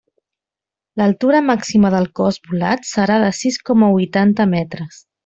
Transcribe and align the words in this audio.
L'altura 1.01 1.41
màxima 1.49 1.91
del 1.95 2.09
cos 2.21 2.39
volat 2.53 2.89
serà 2.95 3.19
de 3.25 3.29
sis 3.41 3.59
coma 3.71 3.91
huitanta 3.99 4.49
metres. 4.57 4.99